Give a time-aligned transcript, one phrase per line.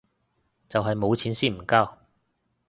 [0.67, 1.99] 就係冇錢先唔交